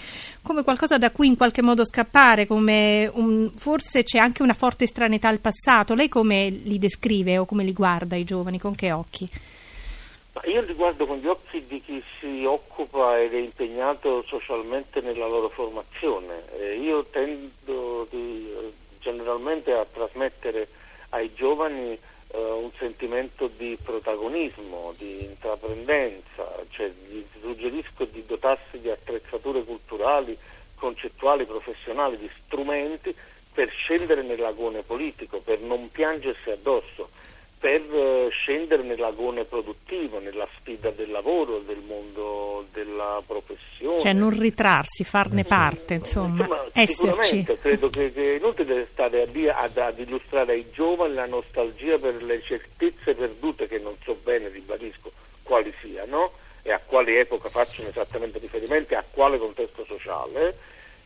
come 0.42 0.62
qualcosa 0.62 0.98
da 0.98 1.10
cui 1.10 1.26
in 1.26 1.36
qualche 1.36 1.62
modo 1.62 1.84
scappare, 1.84 2.46
come 2.46 3.10
un- 3.12 3.50
forse 3.54 4.02
c'è 4.02 4.18
anche 4.18 4.42
una 4.42 4.54
forte 4.54 4.86
stranità 4.86 5.28
al 5.28 5.40
passato. 5.40 5.94
Lei 5.94 6.08
come 6.08 6.48
li 6.48 6.78
descrive 6.78 7.38
o 7.38 7.44
come 7.44 7.64
li 7.64 7.72
guarda 7.72 8.16
i 8.16 8.24
giovani? 8.24 8.58
Con 8.58 8.74
che 8.74 8.92
occhi? 8.92 9.28
Io 10.46 10.62
li 10.62 10.72
guardo 10.72 11.06
con 11.06 11.18
gli 11.18 11.26
occhi 11.26 11.64
di 11.68 11.80
chi 11.82 12.02
si 12.18 12.44
occupa 12.44 13.20
ed 13.20 13.34
è 13.34 13.38
impegnato 13.38 14.24
socialmente 14.26 15.00
nella 15.00 15.26
loro 15.26 15.50
formazione. 15.50 16.44
Eh, 16.58 16.78
io 16.78 17.04
tendo 17.10 18.06
di- 18.10 18.48
eh, 18.50 18.72
generalmente 19.00 19.72
a 19.72 19.84
trasmettere 19.84 20.68
ai 21.10 21.32
giovani 21.34 21.98
eh, 22.32 22.38
un 22.38 22.70
sentimento 22.78 23.48
di 23.56 23.76
protagonismo, 23.82 24.94
di 24.96 25.24
intraprendenza, 25.24 26.64
cioè 26.70 26.90
gli 26.90 27.24
suggerisco 27.40 28.04
di 28.04 28.24
dotarsi 28.26 28.80
di 28.80 28.90
attrezzature 28.90 29.62
culturali, 29.64 30.36
concettuali, 30.74 31.44
professionali, 31.44 32.16
di 32.16 32.30
strumenti 32.44 33.14
per 33.52 33.68
scendere 33.70 34.22
nell'agone 34.22 34.82
politico, 34.82 35.40
per 35.40 35.60
non 35.60 35.90
piangersi 35.90 36.50
addosso 36.50 37.10
per 37.62 37.80
eh, 37.80 38.28
scendere 38.30 38.82
nell'agone 38.82 39.44
produttivo, 39.44 40.18
nella 40.18 40.48
sfida 40.58 40.90
del 40.90 41.12
lavoro, 41.12 41.60
del 41.60 41.80
mondo 41.86 42.66
della 42.72 43.22
professione. 43.24 44.00
Cioè 44.00 44.12
non 44.12 44.36
ritrarsi, 44.36 45.04
farne 45.04 45.44
parte, 45.44 45.94
insomma, 45.94 46.66
esserci. 46.72 47.22
sicuramente 47.22 47.58
credo 47.60 47.88
che, 47.88 48.12
che 48.12 48.32
è 48.32 48.36
inutile 48.38 48.88
stare 48.90 49.22
ad, 49.22 49.76
ad 49.76 49.96
illustrare 49.96 50.54
ai 50.54 50.72
giovani 50.72 51.14
la 51.14 51.26
nostalgia 51.26 51.98
per 51.98 52.20
le 52.20 52.42
certezze 52.42 53.14
perdute 53.14 53.68
che 53.68 53.78
non 53.78 53.94
so 54.02 54.18
bene, 54.24 54.48
ribadisco, 54.48 55.12
quali 55.44 55.72
siano 55.80 56.32
e 56.62 56.72
a 56.72 56.80
quale 56.84 57.20
epoca 57.20 57.48
facciano 57.48 57.90
esattamente 57.90 58.40
riferimento 58.40 58.94
e 58.94 58.96
a 58.96 59.04
quale 59.08 59.38
contesto 59.38 59.84
sociale, 59.84 60.56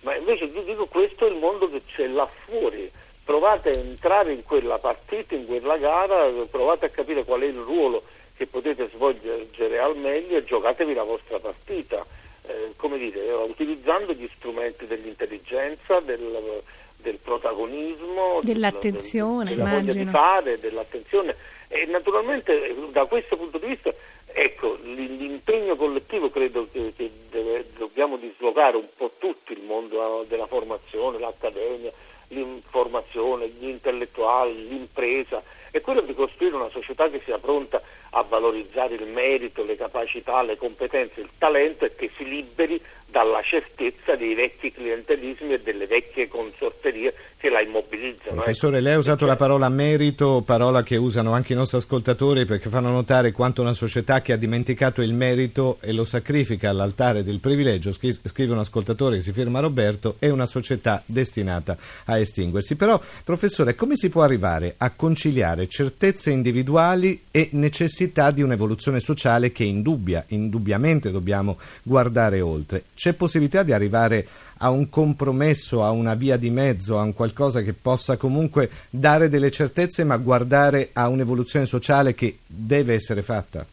ma 0.01 0.17
invece 0.17 0.45
io 0.45 0.63
dico 0.63 0.87
questo 0.87 1.27
è 1.27 1.31
il 1.31 1.37
mondo 1.37 1.69
che 1.69 1.83
c'è 1.95 2.07
là 2.07 2.27
fuori. 2.47 2.91
Provate 3.27 3.71
a 3.71 3.73
entrare 3.73 4.33
in 4.33 4.45
quella 4.45 4.79
partita, 4.79 5.35
in 5.35 5.47
quella 5.47 5.77
gara, 5.79 6.31
provate 6.49 6.87
a 6.87 6.89
capire 6.91 7.25
qual 7.25 7.41
è 7.41 7.47
il 7.47 7.59
ruolo 7.59 8.05
che 8.37 8.47
potete 8.47 8.89
svolgere 8.95 9.81
al 9.81 9.97
meglio 9.97 10.37
e 10.37 10.45
giocatevi 10.45 10.95
la 10.95 11.03
vostra 11.03 11.41
partita, 11.41 12.07
eh, 12.47 12.75
come 12.77 12.99
dire, 12.99 13.33
utilizzando 13.33 14.13
gli 14.13 14.31
strumenti 14.37 14.87
dell'intelligenza, 14.87 15.99
del, 15.99 16.63
del 16.99 17.19
protagonismo, 17.21 18.39
del- 18.45 18.55
Dell'attenzione, 18.55 19.45
della 19.45 19.71
voglia 19.71 19.93
di 19.93 20.05
fare, 20.05 20.61
dell'attenzione. 20.61 21.35
E 21.67 21.85
naturalmente 21.87 22.69
eh, 22.69 22.77
da 22.93 23.07
questo 23.07 23.37
punto 23.37 23.59
di 23.59 23.67
vista 23.67 23.93
ecco, 24.27 24.79
l'impegno 24.85 25.75
collettivo 25.75 26.31
credo 26.31 26.69
che, 26.71 26.93
che 26.97 27.11
deve- 27.29 27.65
dobbiamo 27.77 28.19
dislocare 28.19 28.77
un 28.77 28.87
po' 28.97 29.11
tutti 29.19 29.53
il 29.53 29.63
mondo 29.65 30.23
eh, 30.23 30.27
della 30.29 30.47
formazione, 30.47 31.19
l'accademia, 31.19 31.91
l'informazione, 32.29 33.49
gli 33.49 33.67
intellettuali, 33.67 34.69
l'impresa, 34.69 35.43
è 35.71 35.81
quello 35.81 36.01
di 36.01 36.15
costruire 36.15 36.55
una 36.55 36.71
società 36.71 37.09
che 37.09 37.21
sia 37.25 37.39
pronta 37.39 37.81
a 38.11 38.23
valorizzare 38.23 38.95
il 38.95 39.07
merito, 39.07 39.65
le 39.65 39.77
capacità, 39.77 40.43
le 40.43 40.57
competenze, 40.57 41.21
il 41.21 41.31
talento 41.39 41.85
e 41.85 41.95
che 41.95 42.11
si 42.17 42.25
liberi 42.25 42.81
dalla 43.09 43.41
certezza 43.43 44.15
dei 44.15 44.35
vecchi 44.35 44.73
clientelismi 44.73 45.55
e 45.55 45.61
delle 45.61 45.87
vecchie 45.87 46.29
consorterie 46.29 47.15
che 47.39 47.49
la 47.49 47.61
immobilizzano. 47.61 48.33
ecco. 48.33 48.35
Professore, 48.35 48.81
lei 48.81 48.95
ha 48.95 48.99
usato 48.99 49.25
la 49.25 49.37
parola 49.37 49.69
merito, 49.69 50.43
parola 50.45 50.83
che 50.83 50.97
usano 50.97 51.33
anche 51.33 51.53
i 51.53 51.57
nostri 51.57 51.79
ascoltatori 51.79 52.45
perché 52.45 52.69
fanno 52.69 52.91
notare 52.91 53.33
quanto 53.33 53.63
una 53.63 53.73
società 53.73 54.21
che 54.21 54.33
ha 54.33 54.37
dimenticato 54.37 55.01
il 55.01 55.15
merito 55.15 55.79
e 55.81 55.93
lo 55.93 56.05
sacrifica 56.05 56.69
all'altare 56.69 57.23
del 57.23 57.41
privilegio, 57.41 57.93
scri- 57.93 58.19
scrive 58.25 58.53
un 58.53 58.59
ascoltatore 58.59 59.17
che 59.17 59.23
si 59.23 59.33
firma 59.33 59.61
Roberto, 59.61 60.17
è 60.19 60.29
una 60.29 60.47
società 60.47 61.03
destinata 61.07 61.77
a 62.07 62.19
estinguersi. 62.19 62.77
Però, 62.77 63.01
professore, 63.25 63.75
come 63.75 63.97
si 63.97 64.11
può 64.11 64.23
arrivare 64.23 64.75
a 64.77 64.91
conciliare 64.95 65.56
certezze 65.67 66.31
individuali 66.31 67.23
e 67.31 67.49
necessità 67.53 68.31
di 68.31 68.43
un'evoluzione 68.43 69.01
sociale 69.01 69.53
che 69.53 69.65
indubbia, 69.65 70.25
indubbiamente 70.29 71.11
dobbiamo 71.11 71.59
guardare 71.83 72.43
oltre? 72.43 72.85
C'è 72.95 73.15
possibilità 73.15 73.63
di 73.63 73.73
arrivare 73.73 74.27
a 74.59 74.71
un 74.71 74.89
compromesso, 74.91 75.83
a 75.83 75.91
una 75.91 76.15
via 76.15 76.37
di 76.37 76.51
mezzo, 76.51 76.99
a 76.99 77.03
un 77.03 77.15
qualcosa 77.15 77.63
che 77.63 77.73
possa 77.73 78.17
comunque 78.17 78.71
dare 78.91 79.29
delle 79.29 79.51
certezze 79.51 80.05
ma 80.05 80.17
guardare 80.19 80.91
a 80.93 81.09
un'evoluzione 81.09 81.65
sociale 81.65 82.15
che 82.15 82.39
deve 82.47 82.95
essere 82.95 83.23
fatta? 83.23 83.67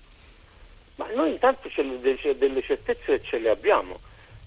Ma 0.96 1.08
noi 1.16 1.32
intanto 1.32 1.70
delle 2.38 2.62
certezze 2.62 3.22
ce 3.24 3.40
le 3.40 3.50
abbiamo. 3.50 4.00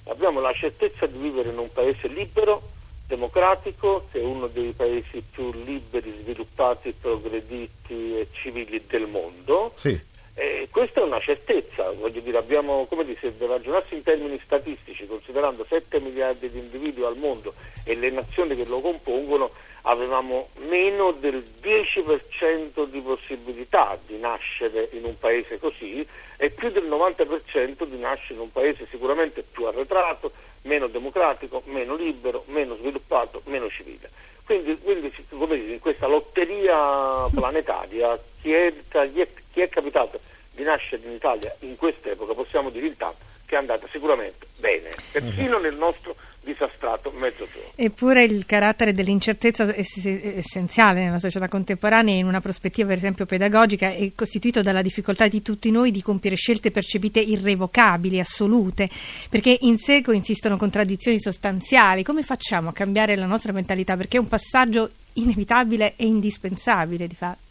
Abbiamo 0.04 0.40
la 0.40 0.52
certezza 0.52 1.06
di 1.06 1.18
vivere 1.18 1.50
in 1.50 1.58
un 1.58 1.70
paese 1.72 2.08
libero, 2.08 2.62
democratico, 3.06 4.06
che 4.10 4.20
è 4.20 4.24
uno 4.24 4.46
dei 4.48 4.72
paesi 4.72 5.22
più 5.30 5.52
liberi, 5.52 6.14
sviluppati, 6.20 6.92
progrediti 6.92 8.18
e 8.18 8.28
civili 8.32 8.82
del 8.86 9.06
mondo. 9.06 9.72
Sì. 9.74 9.98
E 10.38 10.68
questa 10.70 11.00
è 11.00 11.04
una 11.04 11.20
certezza, 11.20 11.90
voglio 11.92 12.20
dire, 12.20 12.36
abbiamo, 12.36 12.84
come 12.86 13.06
dire, 13.06 13.18
se 13.18 13.32
ragionassi 13.46 13.94
in 13.94 14.02
termini 14.02 14.38
statistici, 14.44 15.06
considerando 15.06 15.64
7 15.66 15.98
miliardi 15.98 16.50
di 16.50 16.58
individui 16.58 17.04
al 17.04 17.16
mondo 17.16 17.54
e 17.84 17.94
le 17.96 18.10
nazioni 18.10 18.54
che 18.54 18.66
lo 18.66 18.80
compongono, 18.80 19.50
avevamo 19.86 20.48
meno 20.68 21.12
del 21.12 21.44
10% 21.62 22.84
di 22.86 23.00
possibilità 23.00 23.96
di 24.04 24.18
nascere 24.18 24.88
in 24.92 25.04
un 25.04 25.16
paese 25.18 25.58
così 25.58 26.06
e 26.36 26.50
più 26.50 26.70
del 26.70 26.84
90% 26.84 27.84
di 27.84 27.98
nascere 27.98 28.34
in 28.34 28.40
un 28.40 28.52
paese 28.52 28.86
sicuramente 28.90 29.42
più 29.42 29.64
arretrato, 29.64 30.32
meno 30.62 30.88
democratico, 30.88 31.62
meno 31.66 31.94
libero, 31.94 32.42
meno 32.46 32.74
sviluppato, 32.76 33.42
meno 33.46 33.68
civile. 33.70 34.10
Quindi, 34.44 34.76
quindi, 34.78 35.12
come 35.28 35.56
dire, 35.56 35.72
in 35.74 35.80
questa 35.80 36.06
lotteria 36.06 37.28
planetaria 37.32 38.18
chi 38.40 38.52
è, 38.52 38.72
chi 38.88 39.20
è- 39.20 39.28
chi 39.52 39.60
è 39.62 39.68
capitato 39.68 40.20
di 40.56 40.64
nascere 40.64 41.02
in 41.06 41.12
Italia 41.12 41.54
in 41.60 41.76
quest'epoca 41.76 42.32
possiamo 42.32 42.70
dire 42.70 42.86
intanto 42.86 43.24
che 43.44 43.54
è 43.54 43.58
andata 43.58 43.86
sicuramente 43.92 44.46
bene, 44.58 44.88
persino 45.12 45.58
nel 45.58 45.76
nostro 45.76 46.16
disastrato 46.42 47.10
mezzogiorno. 47.10 47.72
Eppure 47.74 48.24
il 48.24 48.46
carattere 48.46 48.92
dell'incertezza 48.92 49.64
è 49.64 49.78
ess- 49.78 50.06
è 50.06 50.38
essenziale 50.38 51.02
nella 51.02 51.18
società 51.18 51.48
contemporanea 51.48 52.14
e 52.14 52.18
in 52.18 52.26
una 52.26 52.40
prospettiva 52.40 52.88
per 52.88 52.98
esempio 52.98 53.26
pedagogica 53.26 53.90
è 53.90 54.12
costituito 54.14 54.60
dalla 54.60 54.82
difficoltà 54.82 55.28
di 55.28 55.42
tutti 55.42 55.70
noi 55.70 55.90
di 55.90 56.02
compiere 56.02 56.36
scelte 56.36 56.70
percepite 56.70 57.20
irrevocabili, 57.20 58.18
assolute, 58.18 58.88
perché 59.28 59.56
in 59.60 59.76
sé 59.78 60.02
insistono 60.06 60.56
contraddizioni 60.56 61.20
sostanziali. 61.20 62.02
Come 62.02 62.22
facciamo 62.22 62.68
a 62.70 62.72
cambiare 62.72 63.16
la 63.16 63.26
nostra 63.26 63.52
mentalità? 63.52 63.96
Perché 63.96 64.16
è 64.16 64.20
un 64.20 64.28
passaggio 64.28 64.88
inevitabile 65.14 65.94
e 65.96 66.06
indispensabile 66.06 67.06
di 67.06 67.14
fatto. 67.14 67.45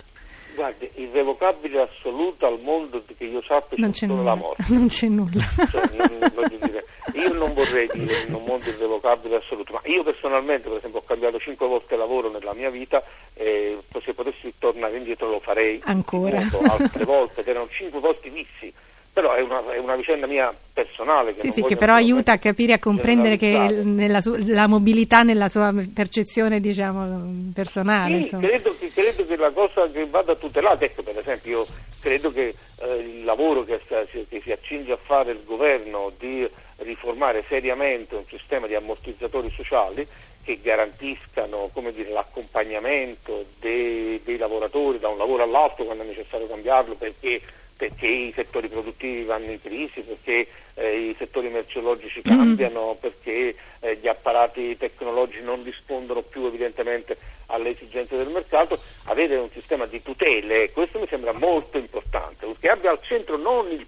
Guardi, 0.56 0.90
irrevocabile 0.96 1.82
assoluta 1.82 2.48
al 2.48 2.60
mondo 2.62 3.04
che 3.18 3.24
io 3.26 3.42
sappia 3.42 3.78
Non 3.80 3.92
c'è 3.92 4.08
solo 4.08 4.24
la 4.24 4.34
nulla. 4.34 4.36
morte. 4.36 4.64
Non 4.74 4.88
c'è 4.88 5.08
nulla. 5.08 5.44
Cioè, 5.70 5.90
io, 5.96 6.32
voglio 6.34 6.58
dire, 6.66 6.86
io 7.14 7.34
non 7.34 7.54
vorrei 7.54 7.90
dire 7.94 8.24
in 8.28 8.34
un 8.34 8.44
mondo 8.46 8.70
irrevocabile 8.70 9.36
assoluto, 9.38 9.74
ma 9.74 9.82
io 9.86 10.04
personalmente, 10.04 10.68
per 10.70 10.78
esempio, 10.78 11.00
ho 11.00 11.04
cambiato 11.06 11.38
cinque 11.40 11.68
volte 11.68 11.96
lavoro 11.96 12.30
nella 12.32 12.54
mia 12.54 12.70
vita 12.70 13.04
e 13.34 13.78
se 14.04 14.14
potessi 14.14 14.54
tornare 14.58 14.98
indietro 14.98 15.30
lo 15.30 15.40
farei 15.40 15.80
Ancora. 15.84 16.40
nuovo, 16.40 16.72
altre 16.72 17.04
volte, 17.06 17.42
ed 17.42 17.48
erano 17.48 17.68
cinque 17.70 18.00
posti 18.00 18.30
fissi. 18.30 18.74
Però 19.16 19.32
è 19.32 19.40
una, 19.40 19.72
è 19.72 19.78
una 19.78 19.96
vicenda 19.96 20.28
mia 20.28 20.54
personale. 20.74 21.34
Che 21.34 21.40
Sì, 21.40 21.52
sì, 21.52 21.62
che 21.64 21.78
però 21.78 21.94
aiuta 21.94 22.34
a 22.34 22.38
capire, 22.38 22.74
a 22.74 22.80
comprendere 22.80 23.38
che 23.38 23.52
generalizzare. 23.52 23.90
nella 23.90 24.20
su- 24.20 24.36
la 24.46 24.68
mobilità 24.68 25.22
nella 25.22 25.48
sua 25.48 25.74
percezione, 25.94 26.60
diciamo, 26.60 27.52
personale. 27.54 28.28
Sì, 28.28 28.36
credo 28.36 28.76
che, 28.78 28.92
credo 28.94 29.26
che 29.26 29.38
la 29.38 29.52
cosa 29.52 29.90
che 29.90 30.06
vada 30.06 30.36
tutelata, 30.36 30.84
ecco 30.84 31.02
per 31.02 31.18
esempio 31.18 31.60
io 31.60 31.66
credo 32.02 32.30
che 32.34 32.56
eh, 32.82 32.96
il 32.98 33.24
lavoro 33.24 33.64
che, 33.64 33.80
che 34.28 34.42
si 34.44 34.52
accinge 34.52 34.92
a 34.92 35.00
fare 35.02 35.32
il 35.32 35.46
governo 35.46 36.12
di 36.20 36.46
riformare 36.80 37.46
seriamente 37.48 38.16
un 38.16 38.26
sistema 38.28 38.68
di 38.68 38.76
ammortizzatori 38.76 39.50
sociali 39.56 40.06
che 40.44 40.60
garantiscano 40.62 41.70
come 41.72 41.94
dire, 41.94 42.10
l'accompagnamento 42.12 43.46
dei, 43.62 44.22
dei 44.26 44.38
lavoratori 44.38 45.00
da 45.00 45.08
un 45.08 45.18
lavoro 45.18 45.44
all'altro 45.44 45.86
quando 45.86 46.04
è 46.04 46.08
necessario 46.08 46.48
cambiarlo 46.48 46.96
perché 46.96 47.42
perché 47.78 48.08
i 48.08 48.32
settori 48.34 48.68
produttivi 48.70 49.24
vanno 49.24 49.52
in 49.52 49.62
crisi, 49.62 50.02
perché 50.02 50.48
eh, 50.76 51.10
i 51.10 51.16
settori 51.18 51.50
merceologici 51.50 52.22
cambiano, 52.22 52.98
perché 53.00 53.56
eh, 53.80 53.98
gli 53.98 54.08
apparati 54.08 54.78
tecnologici 54.78 55.42
non 55.44 55.64
rispondono 55.64 56.22
più 56.22 56.46
evidentemente 56.46 57.18
alle 57.48 57.72
esigenze 57.72 58.16
del 58.16 58.30
mercato, 58.30 58.80
avere 59.06 59.36
un 59.36 59.50
sistema 59.52 59.86
di 59.86 60.02
tutele, 60.02 60.72
questo 60.72 61.00
mi 61.00 61.08
sembra 61.08 61.34
molto 61.34 61.78
importante, 61.78 62.48
che 62.60 62.70
abbia 62.70 62.92
al 62.92 63.02
centro 63.02 63.38
non 63.38 63.70
il 63.72 63.86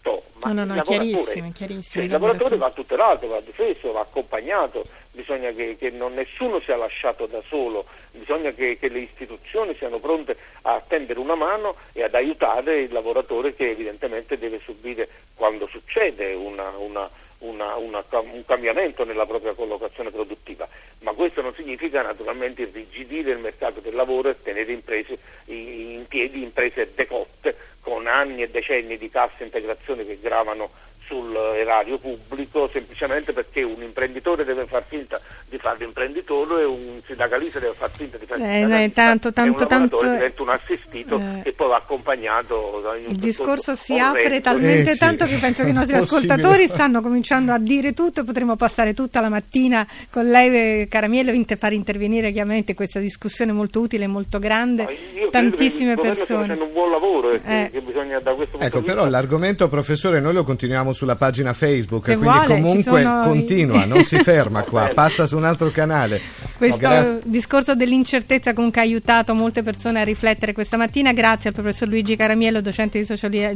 posto, 0.00 0.22
ma 0.42 0.52
No, 0.52 0.64
no, 0.64 0.74
no, 0.74 0.82
chiarissimo, 0.82 1.52
chiarissimo, 1.52 1.82
Cioè, 1.82 2.02
il 2.04 2.10
lavoratore 2.10 2.50
lavoratore. 2.50 2.56
va 2.56 2.70
tutelato, 2.70 3.26
va 3.28 3.40
difeso, 3.40 3.92
va 3.92 4.00
accompagnato, 4.00 4.84
bisogna 5.12 5.50
che, 5.52 5.76
che 5.78 5.90
non 5.90 6.14
nessuno 6.14 6.60
sia 6.60 6.76
lasciato 6.76 7.26
da 7.26 7.42
solo, 7.48 7.84
bisogna 8.12 8.50
che, 8.52 8.78
che 8.78 8.88
le 8.88 9.00
istituzioni 9.00 9.74
siano 9.76 9.98
pronte 9.98 10.36
a 10.62 10.82
tendere 10.86 11.18
una 11.20 11.34
mano 11.34 11.76
e 11.92 12.02
ad 12.02 12.14
aiutare 12.14 12.80
il 12.80 12.92
lavoratore 12.92 13.54
che 13.54 13.70
evidentemente 13.70 14.38
deve 14.38 14.60
subire 14.64 15.08
quando 15.34 15.66
succede 15.68 16.32
una- 16.34 16.72
una- 16.76 17.10
una- 17.40 17.76
una- 17.76 18.04
un 18.10 18.44
cambiamento 18.44 19.04
nella 19.04 19.26
propria 19.26 19.54
collocazione 19.54 20.10
produttiva. 20.10 20.68
Ma 21.00 21.12
questo 21.12 21.40
non 21.40 21.54
significa 21.54 22.02
naturalmente 22.02 22.62
irrigidire 22.62 23.32
il 23.32 23.38
mercato 23.38 23.80
del 23.80 23.94
lavoro 23.94 24.28
e 24.30 24.42
tenere 24.42 24.72
imprese 24.72 25.18
in 25.46 26.04
piedi 26.08 26.42
imprese 26.42 26.92
decotte 26.94 27.56
con 27.80 28.06
anni 28.06 28.42
e 28.42 28.50
decenni 28.50 28.98
di 28.98 29.08
cassa 29.08 29.42
integrazione 29.42 30.04
che 30.04 30.18
gravano 30.20 30.70
sull'erario 31.10 31.98
pubblico 31.98 32.68
semplicemente 32.72 33.32
perché 33.32 33.62
un 33.62 33.82
imprenditore 33.82 34.44
deve 34.44 34.64
far 34.66 34.84
finta 34.86 35.20
di 35.48 35.58
fare 35.58 35.78
l'imprenditore 35.80 36.62
e 36.62 36.64
un 36.64 37.00
sindacalista 37.04 37.58
deve 37.58 37.74
far 37.74 37.90
finta 37.90 38.16
di 38.16 38.26
fare 38.26 38.40
il 38.40 38.46
Eh, 38.46 38.52
sindacalista 38.60 39.02
eh, 39.02 39.04
tanto, 39.04 39.28
e 39.28 39.32
tanto, 39.32 39.50
un 39.52 39.58
lavoratore 39.58 39.88
tanto, 39.98 40.14
diventa 40.14 40.42
un 40.42 40.48
assistito 40.50 41.18
eh, 41.18 41.48
e 41.48 41.52
poi 41.52 41.68
va 41.68 41.76
accompagnato 41.76 42.80
da 42.82 42.90
un 42.90 43.04
Il 43.08 43.16
discorso 43.16 43.74
si 43.74 43.98
apre 43.98 44.20
orrendo. 44.20 44.40
talmente 44.40 44.90
Eh, 44.90 44.94
sì. 44.94 44.98
tanto 44.98 45.24
che 45.24 45.36
penso 45.40 45.64
che 45.64 45.70
i 45.70 45.72
nostri 45.72 45.96
ascoltatori 45.98 46.66
stanno 46.68 47.00
cominciando 47.00 47.52
a 47.52 47.58
dire 47.58 47.92
tutto 47.92 48.20
e 48.20 48.24
potremo 48.24 48.56
passare 48.56 48.94
tutta 48.94 49.20
la 49.20 49.28
mattina 49.28 49.86
con 50.10 50.26
lei, 50.28 50.82
eh, 50.82 50.86
Caramiello, 50.88 51.30
e 51.32 51.56
fare 51.56 51.74
intervenire 51.74 52.30
chiaramente 52.30 52.74
questa 52.74 53.00
discussione 53.00 53.50
molto 53.52 53.80
utile 53.80 54.04
e 54.04 54.06
molto 54.06 54.38
grande. 54.38 54.86
Che 54.86 55.28
Tantissime 55.30 55.94
governo 55.94 56.14
sta 56.14 56.24
persone. 56.24 56.40
facendo 56.42 56.64
un 56.64 56.72
buon 56.72 56.90
lavoro 56.90 57.32
e 57.32 57.40
che, 57.42 57.62
Eh. 57.62 57.70
che 57.70 57.80
bisogna 57.80 58.20
da 58.20 58.34
questo 58.34 58.56
punto 58.58 58.66
Ecco, 58.76 58.82
però 58.82 59.08
l'argomento, 59.08 59.68
professore, 59.68 60.20
noi 60.20 60.34
lo 60.34 60.44
continuiamo 60.44 60.92
sulla 61.00 61.16
pagina 61.16 61.54
Facebook, 61.54 62.04
Se 62.04 62.16
quindi 62.16 62.30
vuole, 62.36 62.46
comunque 62.60 63.00
i- 63.02 63.20
continua, 63.22 63.86
non 63.86 64.04
si 64.04 64.18
ferma 64.18 64.62
qua, 64.64 64.90
passa 64.94 65.26
su 65.26 65.36
un 65.38 65.44
altro 65.44 65.70
canale. 65.70 66.20
Questo 66.58 66.78
gra- 66.78 67.18
discorso 67.24 67.74
dell'incertezza 67.74 68.52
comunque 68.52 68.82
ha 68.82 68.84
aiutato 68.84 69.32
molte 69.34 69.62
persone 69.62 69.98
a 70.00 70.04
riflettere 70.04 70.52
questa 70.52 70.76
mattina. 70.76 71.12
Grazie 71.14 71.48
al 71.48 71.54
professor 71.54 71.88
Luigi 71.88 72.16
Caramiello, 72.16 72.60
docente 72.60 72.98
di 72.98 73.06
sociologia, 73.06 73.50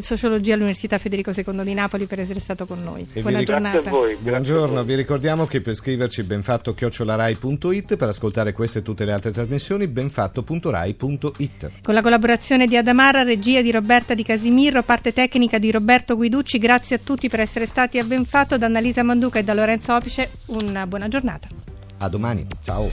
sociologia 0.00 0.54
all'Università 0.54 0.96
Federico 0.96 1.32
II 1.36 1.62
di 1.64 1.74
Napoli, 1.74 2.06
per 2.06 2.20
essere 2.20 2.40
stato 2.40 2.64
con 2.64 2.82
noi. 2.82 3.02
E 3.02 3.06
vi 3.12 3.20
Buona 3.20 3.38
ric- 3.40 3.46
grazie 3.48 3.70
giornata. 3.70 3.88
a 3.88 3.92
voi 3.92 4.08
grazie 4.12 4.28
a 4.28 4.30
Buongiorno, 4.30 4.74
voi. 4.76 4.84
vi 4.86 4.94
ricordiamo 4.94 5.44
che 5.46 5.60
per 5.60 5.74
scriverci 5.74 6.22
benfatto 6.22 6.72
chiocciolarai.it 6.72 7.96
per 7.96 8.08
ascoltare 8.08 8.52
queste 8.54 8.78
e 8.78 8.82
tutte 8.82 9.04
le 9.04 9.12
altre 9.12 9.32
trasmissioni 9.32 9.86
benfatto.rai.it. 9.86 11.70
Con 11.82 11.94
la 11.94 12.00
collaborazione 12.02 12.66
di 12.66 12.76
Adamara, 12.76 13.22
regia 13.22 13.60
di 13.60 13.70
Roberta 13.70 14.14
Di 14.14 14.22
Casimiro, 14.22 14.82
parte 14.82 15.12
tecnica 15.12 15.58
di 15.58 15.70
Roberto 15.70 16.16
Guiducci, 16.16 16.58
grazie 16.86 16.96
a 16.96 17.00
tutti 17.02 17.28
per 17.28 17.40
essere 17.40 17.66
stati 17.66 17.98
a 17.98 18.04
Benfatto, 18.04 18.56
da 18.56 18.66
Annalisa 18.66 19.02
Manduca 19.02 19.40
e 19.40 19.42
da 19.42 19.54
Lorenzo 19.54 19.92
Opice, 19.92 20.30
una 20.46 20.86
buona 20.86 21.08
giornata. 21.08 21.48
A 21.98 22.08
domani, 22.08 22.46
ciao. 22.62 22.88